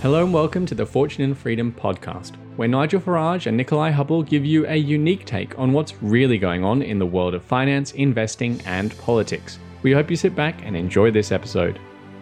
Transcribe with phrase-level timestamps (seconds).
[0.00, 4.22] Hello and welcome to the Fortune and Freedom podcast, where Nigel Farage and Nickolai Hubble
[4.22, 7.90] give you a unique take on what's really going on in the world of finance,
[7.94, 9.58] investing, and politics.
[9.82, 11.80] We hope you sit back and enjoy this episode.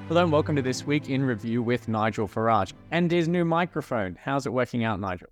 [0.08, 4.16] Hello and welcome to this week in review with Nigel Farage and his new microphone.
[4.18, 5.29] How's it working out, Nigel?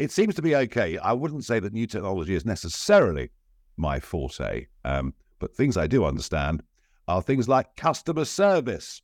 [0.00, 0.98] It seems to be okay.
[0.98, 3.30] I wouldn't say that new technology is necessarily
[3.76, 6.64] my forte, um, but things I do understand
[7.06, 9.00] are things like customer service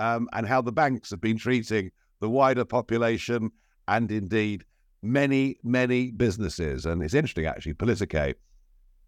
[0.00, 1.92] um, and how the banks have been treating
[2.22, 3.50] the wider population,
[3.88, 4.64] and indeed
[5.02, 6.86] many, many businesses.
[6.86, 8.32] And it's interesting, actually, Politico,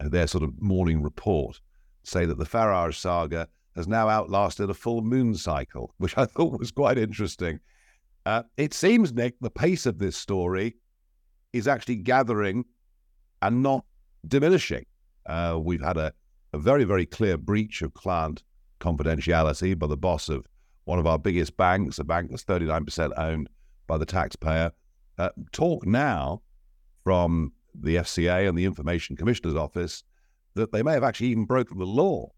[0.01, 1.61] uh, their sort of morning report,
[2.03, 6.59] say that the Farage saga has now outlasted a full moon cycle, which I thought
[6.59, 7.61] was quite interesting.
[8.27, 10.75] Uh, it seems, Nick, the pace of this story
[11.53, 12.65] is actually gathering
[13.43, 13.85] and not
[14.27, 14.87] diminishing.
[15.27, 16.13] Uh, we've had a,
[16.53, 18.43] a very, very clear breach of client
[18.81, 20.49] confidentiality by the boss of
[20.85, 23.49] one of our biggest banks, a bank that's 39% owned
[23.87, 24.73] by the taxpayer.
[25.19, 26.43] Uh, talk now
[27.03, 30.05] from the FCA and the Information Commissioner's Office
[30.55, 32.29] that they may have actually even broken the law.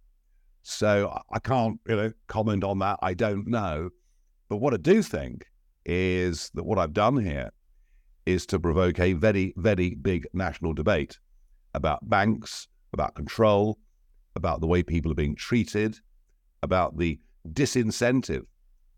[0.63, 2.99] So I can't, you know, comment on that.
[3.03, 3.91] I don't know.
[4.49, 5.47] But what I do think
[5.85, 7.51] is that what I've done here
[8.27, 11.19] is to provoke a very, very big national debate
[11.75, 13.79] about banks, about control,
[14.35, 15.99] about the way people are being treated,
[16.63, 18.43] about the disincentive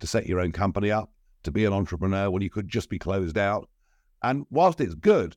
[0.00, 1.10] to set your own company up,
[1.42, 3.68] to be an entrepreneur when you could just be closed out.
[4.22, 5.36] And whilst it's good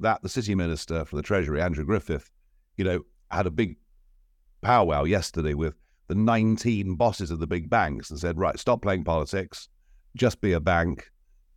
[0.00, 2.30] that the city minister for the Treasury, Andrew Griffith,
[2.76, 3.76] you know, had a big
[4.62, 5.74] powwow yesterday with
[6.08, 9.68] the 19 bosses of the big banks and said, right, stop playing politics,
[10.16, 11.10] just be a bank.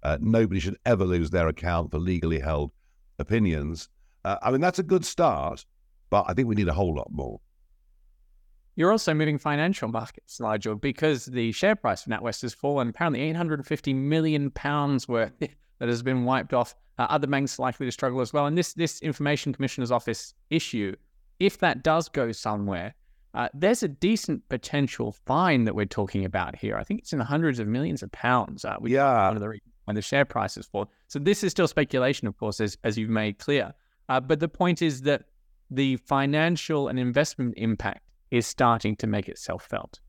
[0.04, 2.72] Uh, nobody should ever lose their account for legally held
[3.20, 3.90] opinions.
[4.26, 5.66] Uh, I mean, that's a good start,
[6.10, 7.40] but I think we need a whole lot more.
[8.76, 13.22] You're also moving financial markets, Nigel, because the share price of NatWest has fallen apparently
[13.22, 16.76] 850 million pounds worth that has been wiped off.
[16.98, 18.46] Uh, other banks likely to struggle as well.
[18.46, 20.96] And this this Information Commissioner's Office issue,
[21.40, 22.94] if that does go somewhere,
[23.34, 26.78] uh, there's a decent potential fine that we're talking about here.
[26.78, 28.64] I think it's in the hundreds of millions of pounds.
[28.64, 29.28] Uh, yeah.
[29.28, 30.90] One of the when the share prices fall.
[31.08, 33.74] So this is still speculation, of course, as as you've made clear.
[34.10, 35.26] Uh, but the point is that
[35.70, 40.00] the financial and investment impact is starting to make itself felt.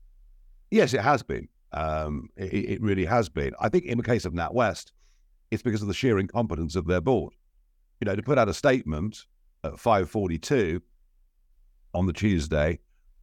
[0.71, 1.47] Yes, it has been.
[1.71, 3.51] Um, it, it, really has been.
[3.59, 4.91] I think in the case of NatWest,
[5.51, 7.33] it's because of the sheer incompetence of their board.
[8.01, 9.25] You know, to put out a statement
[9.63, 10.81] at 5:42
[11.93, 12.79] on the Tuesday,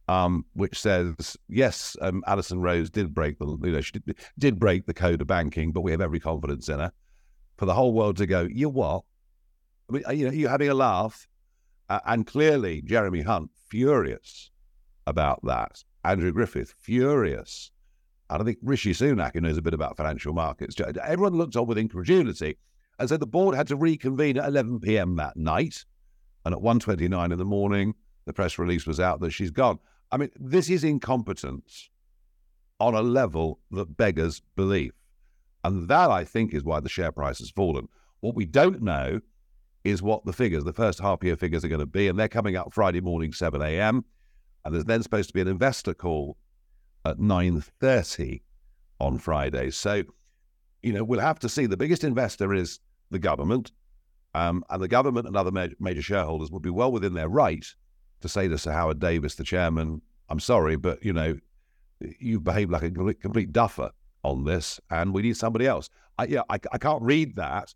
[0.07, 4.57] um, which says, yes, um, Alison Rose did break the, you know, she did, did
[4.57, 6.93] break the code of banking, but we have every confidence in her.
[7.57, 9.03] For the whole world to go, you what?
[9.89, 11.27] I mean, you know, you're having a laugh,
[11.89, 14.49] uh, and clearly Jeremy Hunt furious
[15.07, 15.83] about that.
[16.03, 17.71] Andrew Griffith, furious.
[18.29, 21.77] I think Rishi Sunak, who knows a bit about financial markets, everyone looked on with
[21.77, 22.57] incredulity.
[22.99, 25.15] And so the board had to reconvene at 11 p.m.
[25.17, 25.85] that night.
[26.45, 29.79] And at 1.29 in the morning, the press release was out that she's gone.
[30.11, 31.89] I mean, this is incompetence
[32.79, 34.93] on a level that beggars belief.
[35.63, 37.87] And that, I think, is why the share price has fallen.
[38.19, 39.21] What we don't know
[39.83, 42.07] is what the figures, the first half year figures, are going to be.
[42.07, 44.05] And they're coming out Friday morning, 7 a.m.
[44.65, 46.37] And there's then supposed to be an investor call
[47.05, 48.41] at 9.30
[48.99, 49.71] on Friday.
[49.71, 50.03] So,
[50.81, 51.65] you know, we'll have to see.
[51.65, 52.79] The biggest investor is
[53.11, 53.71] the government.
[54.35, 57.65] Um, and the government and other major, major shareholders would be well within their right
[58.21, 61.37] to say to Sir Howard Davies, the chairman, I'm sorry, but, you know,
[62.19, 63.91] you've behaved like a complete duffer
[64.23, 65.89] on this, and we need somebody else.
[66.17, 67.73] I, yeah, I, I can't read that.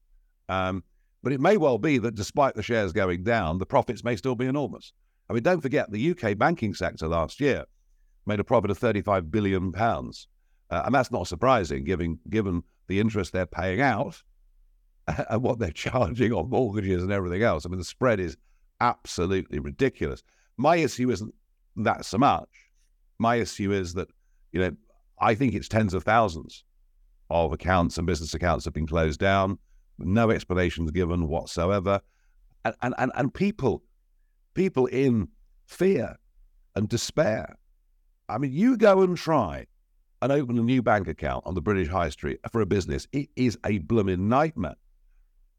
[0.50, 0.84] Um,
[1.24, 4.36] but it may well be that despite the shares going down, the profits may still
[4.36, 4.94] be enormous.
[5.30, 7.66] I mean, don't forget the UK banking sector last year
[8.26, 10.28] made a profit of 35 billion pounds,
[10.70, 14.22] uh, and that's not surprising, given given the interest they're paying out
[15.30, 17.66] and what they're charging on mortgages and everything else.
[17.66, 18.38] I mean, the spread is
[18.80, 20.24] absolutely ridiculous.
[20.58, 21.34] My issue isn't
[21.78, 22.50] that so much.
[23.20, 24.10] My issue is that
[24.52, 24.72] you know
[25.20, 26.64] I think it's tens of thousands
[27.30, 29.60] of accounts and business accounts have been closed down,
[30.00, 32.02] no explanations given whatsoever,
[32.64, 33.84] and and and, and people
[34.58, 35.30] people in
[35.68, 36.18] fear
[36.76, 37.58] and despair.
[38.28, 39.68] I mean, you go and try
[40.22, 43.08] and open a new bank account on the British High Street for a business.
[43.14, 44.76] It is a blooming nightmare.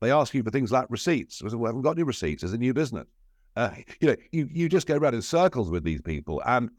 [0.00, 1.40] They ask you for things like receipts.
[1.42, 3.06] We haven't got any receipts as a new business.
[3.56, 6.42] Uh, you know, you, you just go around in circles with these people.
[6.44, 6.70] And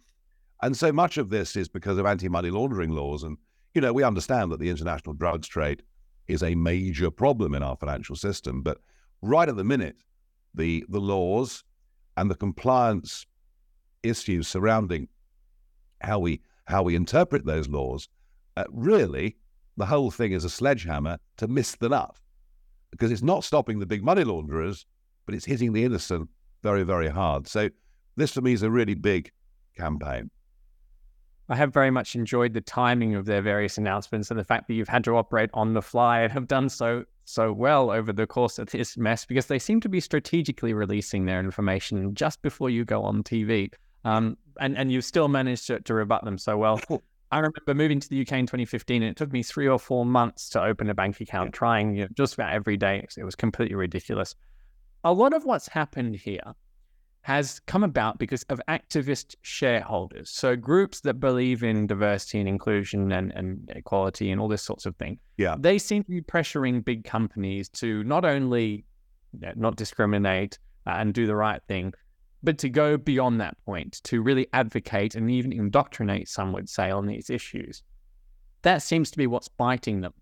[0.61, 3.23] and so much of this is because of anti-money laundering laws.
[3.23, 3.37] And,
[3.73, 5.83] you know, we understand that the international drugs trade
[6.27, 8.61] is a major problem in our financial system.
[8.61, 8.79] But
[9.21, 9.95] right at the minute,
[10.53, 11.63] the the laws
[12.19, 13.25] and the compliance
[14.03, 15.07] issues surrounding
[16.01, 18.07] how we how we interpret those laws
[18.57, 19.35] uh, really
[19.77, 22.15] the whole thing is a sledgehammer to miss the nut
[22.91, 24.85] because it's not stopping the big money launderers,
[25.25, 26.27] but it's hitting the innocent
[26.63, 27.47] very, very hard.
[27.47, 27.69] So
[28.17, 29.31] this for me is a really big
[29.77, 30.29] campaign.
[31.47, 34.73] I have very much enjoyed the timing of their various announcements and the fact that
[34.73, 38.27] you've had to operate on the fly and have done so so well over the
[38.27, 42.69] course of this mess because they seem to be strategically releasing their information just before
[42.69, 43.71] you go on TV.
[44.03, 46.81] Um, and, and you've still managed to, to rebut them so well.
[47.31, 50.05] I remember moving to the UK in 2015, and it took me three or four
[50.05, 53.05] months to open a bank account, trying you know, just about every day.
[53.17, 54.33] It was completely ridiculous.
[55.03, 56.41] A lot of what's happened here
[57.21, 60.29] has come about because of activist shareholders.
[60.29, 64.85] So groups that believe in diversity and inclusion and, and equality and all this sorts
[64.85, 65.19] of thing.
[65.37, 65.55] Yeah.
[65.59, 68.85] They seem to be pressuring big companies to not only
[69.55, 70.57] not discriminate
[70.87, 71.93] uh, and do the right thing,
[72.41, 76.89] but to go beyond that point, to really advocate and even indoctrinate, some would say,
[76.89, 77.83] on these issues.
[78.61, 80.13] That seems to be what's biting them.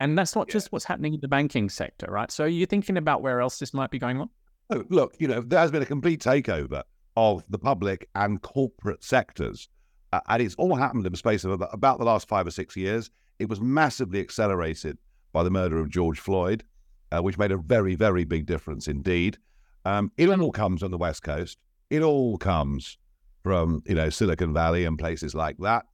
[0.00, 0.52] And that's not yeah.
[0.52, 2.30] just what's happening in the banking sector, right?
[2.30, 4.28] So you're thinking about where else this might be going on?
[4.70, 6.82] Look, you know, there has been a complete takeover
[7.16, 9.68] of the public and corporate sectors.
[10.12, 12.76] Uh, and it's all happened in the space of about the last five or six
[12.76, 13.10] years.
[13.38, 14.98] It was massively accelerated
[15.32, 16.64] by the murder of George Floyd,
[17.12, 19.38] uh, which made a very, very big difference indeed.
[19.84, 21.58] Um, it all comes on the West Coast.
[21.88, 22.98] It all comes
[23.42, 25.86] from, you know, Silicon Valley and places like that.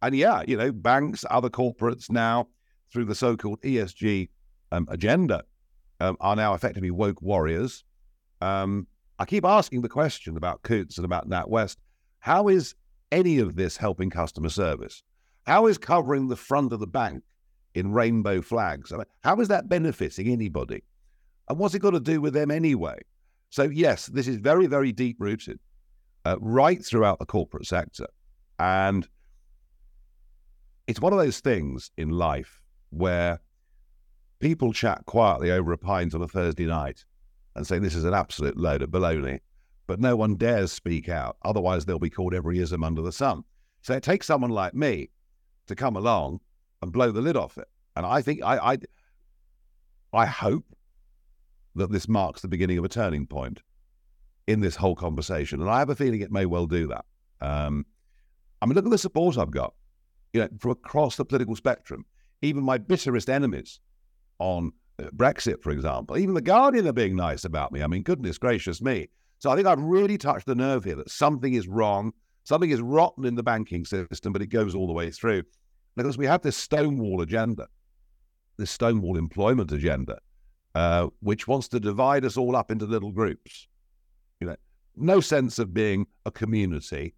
[0.00, 2.48] And yeah, you know, banks, other corporates now,
[2.90, 4.30] through the so called ESG
[4.70, 5.44] um, agenda,
[6.00, 7.84] um, are now effectively woke warriors
[8.42, 8.86] um,
[9.18, 11.76] I keep asking the question about Coutts and about NatWest.
[12.18, 12.74] How is
[13.12, 15.02] any of this helping customer service?
[15.46, 17.22] How is covering the front of the bank
[17.74, 18.92] in rainbow flags?
[18.92, 20.82] I mean, how is that benefiting anybody?
[21.48, 22.98] And what's it got to do with them anyway?
[23.50, 25.60] So, yes, this is very, very deep rooted
[26.24, 28.06] uh, right throughout the corporate sector.
[28.58, 29.06] And
[30.86, 32.60] it's one of those things in life
[32.90, 33.40] where
[34.40, 37.04] people chat quietly over a pint on a Thursday night
[37.54, 39.40] and say this is an absolute load of baloney.
[39.86, 41.36] But no one dares speak out.
[41.44, 43.44] Otherwise, they'll be called every ism under the sun.
[43.82, 45.10] So it takes someone like me
[45.66, 46.40] to come along
[46.80, 47.68] and blow the lid off it.
[47.96, 48.78] And I think I, I,
[50.12, 50.64] I hope
[51.74, 53.60] that this marks the beginning of a turning point
[54.46, 55.60] in this whole conversation.
[55.60, 57.04] And I have a feeling it may well do that.
[57.40, 57.86] Um,
[58.60, 59.74] I mean, look at the support I've got,
[60.32, 62.04] you know, from across the political spectrum.
[62.40, 63.80] Even my bitterest enemies
[64.38, 66.18] on Brexit, for example.
[66.18, 67.82] Even the Guardian are being nice about me.
[67.82, 69.08] I mean, goodness gracious me.
[69.38, 72.12] So I think I've really touched the nerve here that something is wrong,
[72.44, 75.42] something is rotten in the banking system, but it goes all the way through.
[75.96, 77.66] Because we have this Stonewall agenda,
[78.56, 80.18] this Stonewall employment agenda,
[80.74, 83.66] uh, which wants to divide us all up into little groups.
[84.40, 84.56] You know,
[84.96, 87.14] no sense of being a community,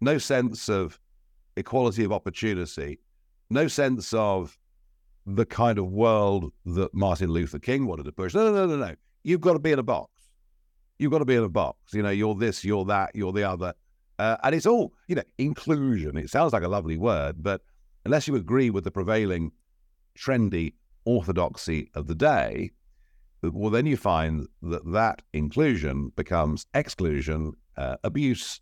[0.00, 0.98] no sense of
[1.56, 2.98] equality of opportunity,
[3.50, 4.58] no sense of
[5.34, 8.34] the kind of world that Martin Luther King wanted to push.
[8.34, 8.94] No, no, no, no, no.
[9.24, 10.10] You've got to be in a box.
[10.98, 11.92] You've got to be in a box.
[11.92, 13.74] You know, you're this, you're that, you're the other.
[14.18, 16.16] Uh, and it's all, you know, inclusion.
[16.16, 17.60] It sounds like a lovely word, but
[18.04, 19.52] unless you agree with the prevailing
[20.18, 20.72] trendy
[21.04, 22.70] orthodoxy of the day,
[23.42, 28.60] well, then you find that that inclusion becomes exclusion, uh, abuse,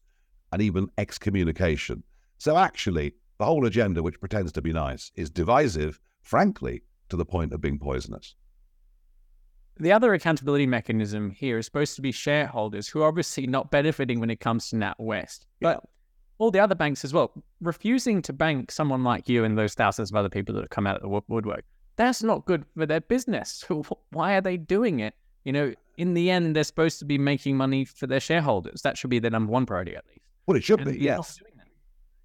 [0.53, 2.03] and even excommunication.
[2.39, 7.25] So actually, the whole agenda, which pretends to be nice, is divisive frankly, to the
[7.25, 8.35] point of being poisonous.
[9.79, 14.19] The other accountability mechanism here is supposed to be shareholders who are obviously not benefiting
[14.19, 15.47] when it comes to NatWest.
[15.61, 15.85] But
[16.39, 17.31] all the other banks as well,
[17.61, 20.87] refusing to bank someone like you and those thousands of other people that have come
[20.87, 21.65] out of the woodwork,
[21.95, 23.65] that's not good for their business.
[24.11, 25.15] Why are they doing it?
[25.45, 28.83] You know, in the end, they're supposed to be making money for their shareholders.
[28.83, 30.23] That should be their number one priority, at least.
[30.47, 31.39] Well, it should and be, yes.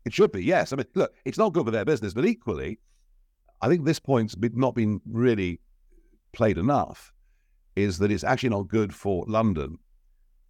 [0.06, 0.74] It should be, yes.
[0.74, 2.80] I mean, look, it's not good for their business, but equally,
[3.62, 5.60] I think this point's not been really
[6.34, 7.14] played enough
[7.76, 9.78] is that it's actually not good for London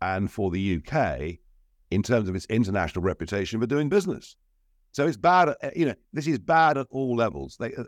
[0.01, 1.37] and for the UK
[1.91, 4.35] in terms of its international reputation for doing business.
[4.93, 5.55] So it's bad.
[5.61, 7.57] At, you know, this is bad at all levels.
[7.59, 7.83] They uh,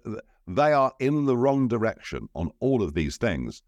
[0.48, 3.62] they are in the wrong direction on all of these things,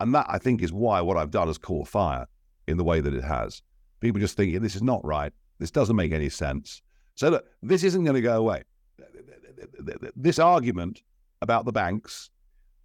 [0.00, 2.26] and that I think is why what I've done has caught fire
[2.66, 3.62] in the way that it has.
[4.00, 5.32] People just think this is not right.
[5.58, 6.82] This doesn't make any sense.
[7.14, 8.62] So look, this isn't going to go away
[10.16, 11.02] this argument
[11.40, 12.30] about the banks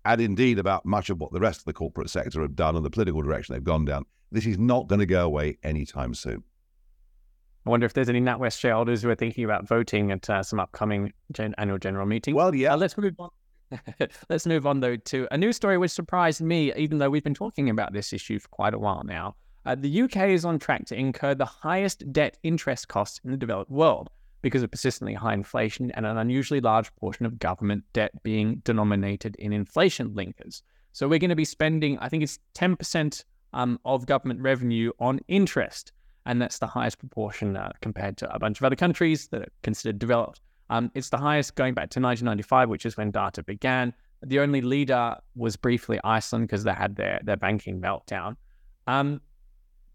[0.06, 2.86] and indeed about much of what the rest of the corporate sector have done and
[2.86, 6.44] the political direction they've gone down, this is not going to go away anytime soon.
[7.66, 10.60] I wonder if there's any NatWest shareholders who are thinking about voting at uh, some
[10.60, 12.34] upcoming gen- annual general meeting.
[12.34, 12.74] Well, yeah.
[12.74, 13.30] Uh, let's move on.
[14.30, 17.34] let's move on though to a new story which surprised me, even though we've been
[17.34, 19.36] talking about this issue for quite a while now.
[19.66, 23.38] Uh, the UK is on track to incur the highest debt interest costs in the
[23.38, 24.10] developed world.
[24.42, 29.36] Because of persistently high inflation and an unusually large portion of government debt being denominated
[29.38, 30.62] in inflation linkers.
[30.94, 35.20] So we're going to be spending, I think it's 10% um, of government revenue on
[35.28, 35.92] interest.
[36.26, 39.52] And that's the highest proportion uh, compared to a bunch of other countries that are
[39.64, 40.42] considered developed.
[40.70, 43.94] Um, it's the highest going back to 1995, which is when data began.
[44.26, 48.36] The only leader was briefly Iceland because they had their, their banking meltdown.
[48.88, 49.22] Um,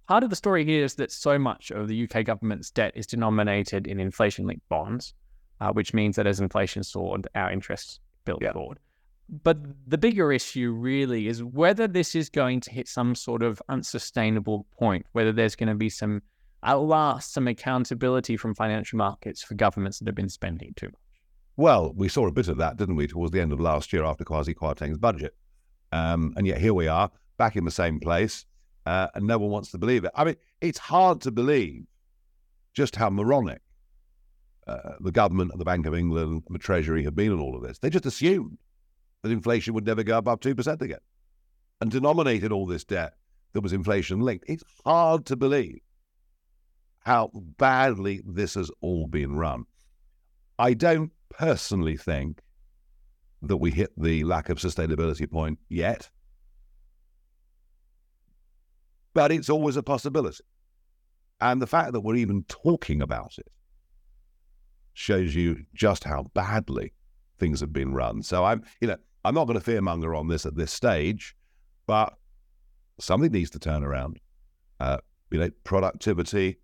[0.08, 3.06] part of the story here is that so much of the UK government's debt is
[3.06, 5.14] denominated in inflation linked bonds,
[5.60, 8.52] uh, which means that as inflation soared, our interests built yeah.
[8.52, 8.78] forward.
[9.42, 13.62] But the bigger issue really is whether this is going to hit some sort of
[13.68, 16.22] unsustainable point, whether there's going to be some,
[16.62, 20.96] at last, some accountability from financial markets for governments that have been spending too much.
[21.56, 24.04] Well, we saw a bit of that, didn't we, towards the end of last year
[24.04, 25.34] after Kwasi Kwarteng's budget.
[25.92, 28.46] Um, and yet here we are, back in the same place,
[28.86, 30.10] uh, and no one wants to believe it.
[30.14, 31.84] I mean, it's hard to believe
[32.74, 33.60] just how moronic
[34.66, 37.56] uh, the government and the Bank of England and the Treasury have been in all
[37.56, 37.78] of this.
[37.78, 38.58] They just assumed
[39.22, 40.98] that inflation would never go above 2% again
[41.80, 43.14] and denominated all this debt
[43.52, 44.44] that was inflation linked.
[44.48, 45.80] It's hard to believe
[47.00, 49.64] how badly this has all been run.
[50.58, 52.40] I don't personally think
[53.42, 56.08] that we hit the lack of sustainability point yet,
[59.14, 60.44] but it's always a possibility.
[61.40, 63.50] And the fact that we're even talking about it
[64.94, 66.92] shows you just how badly
[67.38, 68.22] things have been run.
[68.22, 71.34] So I'm, you know, I'm not going to fearmonger on this at this stage,
[71.86, 72.14] but
[73.00, 74.20] something needs to turn around.
[74.80, 74.98] Uh,
[75.30, 76.58] you know, productivity,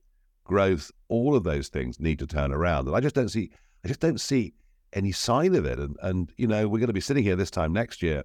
[0.44, 3.50] growth, all of those things need to turn around, and I just don't see
[3.84, 4.54] I just don't see
[4.92, 5.78] any sign of it.
[5.78, 8.24] And, and you know, we're going to be sitting here this time next year,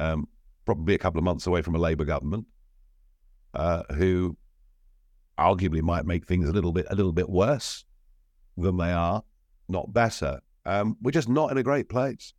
[0.00, 0.28] um,
[0.64, 2.46] probably a couple of months away from a Labour government,
[3.56, 4.36] uh, who
[5.38, 7.84] arguably might make things a little bit a little bit worse
[8.56, 9.22] than they are,
[9.68, 10.40] not better.
[10.64, 12.32] Um, we're just not in a great place.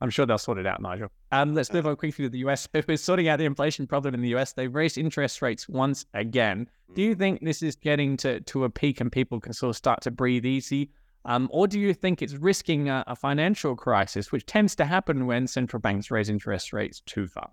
[0.00, 1.08] I'm sure they'll sort it out, Nigel.
[1.32, 2.68] Um, let's move on quickly to the US.
[2.72, 6.06] If we're sorting out the inflation problem in the US, they've raised interest rates once
[6.14, 6.68] again.
[6.94, 9.76] Do you think this is getting to, to a peak and people can sort of
[9.76, 10.90] start to breathe easy?
[11.24, 15.26] Um, or do you think it's risking a, a, financial crisis, which tends to happen
[15.26, 17.50] when central banks raise interest rates too far?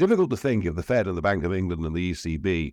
[0.00, 2.72] Difficult to think if the Fed and the Bank of England and the ECB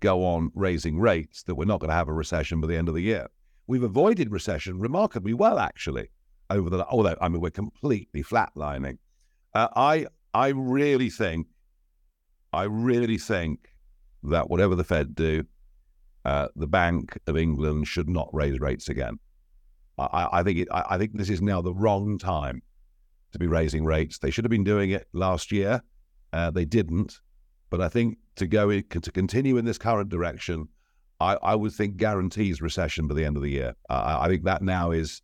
[0.00, 2.88] go on raising rates that we're not going to have a recession by the end
[2.88, 3.28] of the year.
[3.68, 6.10] We've avoided recession remarkably well, actually,
[6.50, 8.98] over the although I mean we're completely flatlining.
[9.54, 11.46] Uh, I I really think,
[12.52, 13.68] I really think
[14.24, 15.44] that whatever the Fed do,
[16.24, 19.20] uh, the Bank of England should not raise rates again.
[19.96, 22.62] I, I think it, I, I think this is now the wrong time
[23.30, 24.18] to be raising rates.
[24.18, 25.82] They should have been doing it last year.
[26.32, 27.20] Uh, they didn't.
[27.70, 30.68] But I think to go in, to continue in this current direction,
[31.20, 33.74] I, I would think guarantees recession by the end of the year.
[33.90, 35.20] I think that now is,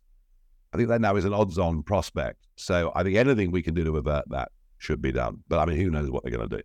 [0.73, 2.47] I think that now is an odds-on prospect.
[2.57, 5.39] So I think anything we can do to avert that should be done.
[5.47, 6.63] But I mean, who knows what they're going to do?